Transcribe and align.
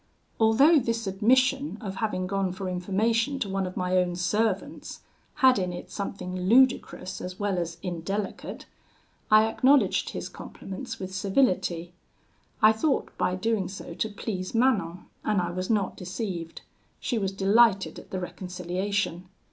"Although 0.39 0.79
this 0.79 1.05
admission, 1.05 1.77
of 1.79 1.97
having 1.97 2.25
gone 2.25 2.53
for 2.53 2.67
information 2.67 3.37
to 3.37 3.47
one 3.47 3.67
of 3.67 3.77
my 3.77 3.97
own 3.97 4.15
servants, 4.15 5.01
had 5.35 5.59
in 5.59 5.71
it 5.71 5.91
something 5.91 6.35
ludicrous 6.35 7.21
as 7.21 7.39
well 7.39 7.59
as 7.59 7.77
indelicate, 7.83 8.65
I 9.29 9.45
acknowledged 9.45 10.09
his 10.09 10.27
compliments 10.27 10.97
with 10.97 11.13
civility, 11.13 11.93
I 12.63 12.71
thought 12.71 13.15
by 13.19 13.35
doing 13.35 13.67
so 13.67 13.93
to 13.93 14.09
please 14.09 14.55
Manon, 14.55 15.05
and 15.23 15.39
I 15.39 15.51
was 15.51 15.69
not 15.69 15.97
deceived 15.97 16.63
she 16.99 17.19
was 17.19 17.31
delighted 17.31 17.99
at 17.99 18.09
the 18.09 18.19
reconciliation. 18.19 19.29